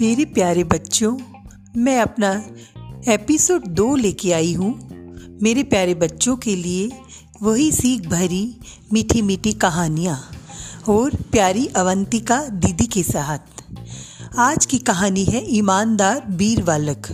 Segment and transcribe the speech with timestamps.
[0.00, 1.18] मेरे प्यारे बच्चों,
[1.76, 2.44] मैं अपना
[3.12, 4.72] एपिसोड दो लेके आई हूँ।
[5.42, 6.90] मेरे प्यारे बच्चों के लिए
[7.42, 8.56] वही सीख भरी
[8.92, 10.30] मीठी मीठी कहानियाँ
[10.88, 13.38] और प्यारी अवंतिका दीदी के साथ।
[14.38, 17.06] आज की कहानी है ईमानदार वीर बालक।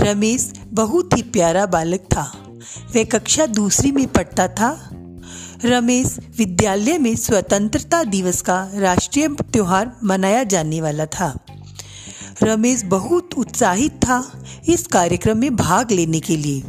[0.00, 2.32] रमेश बहुत ही प्यारा बालक था।
[2.96, 4.90] वह कक्षा दूसरी में पढ़ता था।
[5.64, 11.38] रमेश विद्यालय में स्वतंत्रता दिवस का राष्ट्रीय त्योहार मनाया जाने वाला था।
[12.42, 16.62] रमेश बहुत उत्साहित था इस कार्यक्रम में भाग लेने के लिए।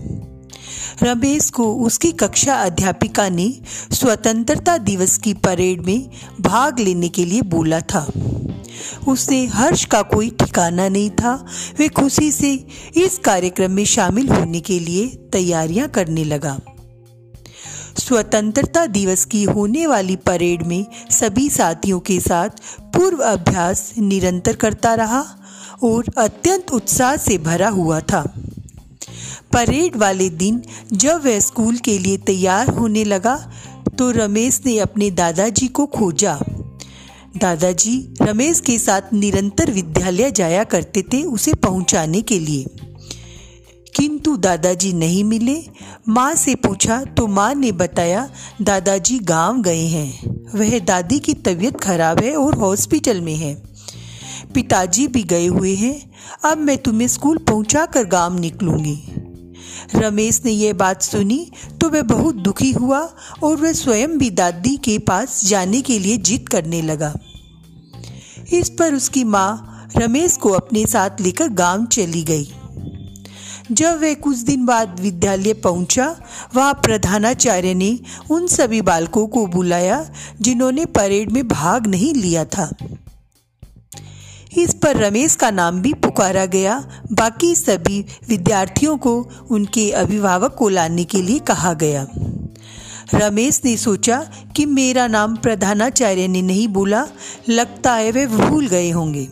[1.03, 6.09] रमेश को उसकी कक्षा अध्यापिका ने स्वतंत्रता दिवस की परेड में
[6.41, 8.11] भाग लेने के लिए बोला था।
[9.07, 11.45] उसे हर्ष का कोई ठिकाना नहीं था,
[11.79, 16.59] वे खुशी से इस कार्यक्रम में शामिल होने के लिए तैयारियाँ करने लगा।
[17.97, 22.49] स्वतंत्रता दिवस की होने वाली परेड में सभी साथियों के साथ
[22.81, 25.25] पूर्व अभ्यास निरंतर करता रहा
[25.83, 28.21] और अत्यंत उत्साह से भरा हुआ था।
[29.53, 30.61] परेड वाले दिन
[30.93, 33.35] जब वह स्कूल के लिए तैयार होने लगा
[33.97, 36.39] तो रमेश ने अपने दादाजी को खोजा।
[37.37, 42.65] दादाजी रमेश के साथ निरंतर विद्यालय जाया करते थे उसे पहुँचाने के लिए।
[43.95, 45.63] किंतु दादाजी नहीं मिले।
[46.07, 48.29] माँ से पूछा तो माँ ने बताया,
[48.61, 53.68] दादाजी गाँव गए हैं। वह दादी की तबीयत खराब है और हॉस्पिटल में है।
[54.53, 56.11] पिताजी भी गए हुए हैं।
[56.45, 58.97] अब मैं तुम्हें स्कूल पहुँचा कर गाँव निकलूँगी।
[59.95, 62.99] रमेश ने यह बात सुनी तो वह बहुत दुखी हुआ
[63.43, 67.13] और वह स्वयं भी दादी के पास जाने के लिए जिद करने लगा।
[68.53, 72.51] इस पर उसकी माँ रमेश को अपने साथ लेकर गाँव चली गई।
[73.71, 76.05] जब वह कुछ दिन बाद विद्यालय पहुँचा,
[76.55, 77.99] वहाँ प्रधानाचार्य ने
[78.31, 80.05] उन सभी बालकों को बुलाया
[80.41, 82.69] जिन्होंने परेड में भाग नहीं लिया था।
[84.57, 90.69] इस पर रमेश का नाम भी पुकारा गया। बाकी सभी विद्यार्थियों को उनके अभिभावक को
[90.69, 92.07] लाने के लिए कहा गया।
[93.13, 97.07] रमेश ने सोचा कि मेरा नाम प्रधानाचार्य ने नहीं बोला,
[97.49, 99.27] लगता है वे भूल गए होंगे।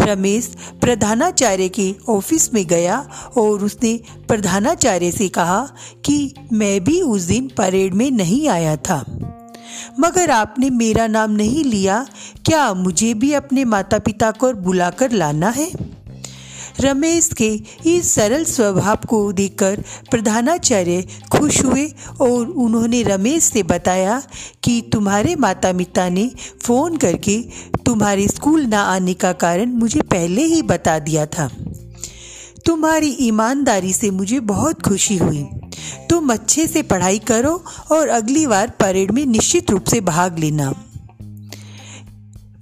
[0.00, 5.68] रमेश प्रधानाचार्य के ऑफ़िस में गया और उसने प्रधानाचार्य से कहा
[6.04, 9.25] कि मैं भी उस दिन परेड में नहीं आया था।
[10.00, 12.06] मगर आपने मेरा नाम नहीं लिया,
[12.46, 15.70] क्या मुझे भी अपने माता पिता को बुलाकर लाना है?
[16.80, 24.22] रमेश के इस सरल स्वभाव को देखकर प्रधानाचार्य खुश हुए और उन्होंने रमेश से बताया
[24.62, 26.30] कि तुम्हारे माता पिता ने
[26.62, 27.44] फ़ोन करके
[27.86, 31.50] तुम्हारे स्कूल ना आने का कारण मुझे पहले ही बता दिया था।
[32.66, 35.46] तुम्हारी ईमानदारी से मुझे बहुत खुशी हुई।
[36.10, 40.74] तुम अच्छे से पढ़ाई करो और अगली बार परेड में निश्चित रूप से भाग लेना।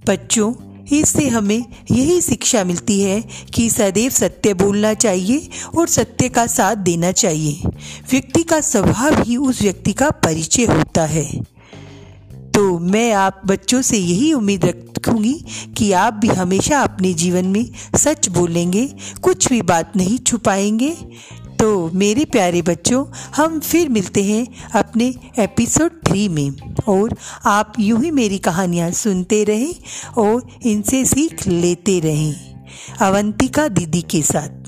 [0.07, 0.55] बच्चों,
[0.93, 3.25] इससे हमें यही शिक्षा मिलती है
[3.55, 5.49] कि सदैव सत्य बोलना चाहिए
[5.79, 7.63] और सत्य का साथ देना चाहिए।
[8.11, 11.55] व्यक्ति का स्वभाव ही उस व्यक्ति का परिचय होता है।
[12.55, 15.45] तो मैं आप बच्चों से यही उम्मीद रखूँगी
[15.77, 20.97] कि आप भी हमेशा अपने जीवन में सच बोलेंगे, कुछ भी बात नहीं छुपाएँगे।
[21.93, 23.05] मेरे प्यारे बच्चों,
[23.37, 25.07] हम फिर मिलते हैं अपने
[25.39, 26.51] एपिसोड थ्री में।
[26.89, 29.75] और आप यूँ ही मेरी कहानियाँ सुनते रहें
[30.19, 32.35] और इनसे सीख लेते रहें,
[33.01, 34.63] अवंतिका दीदी के साथ।